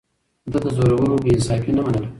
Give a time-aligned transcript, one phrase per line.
[0.51, 2.07] ده د زورورو بې انصافي نه منله.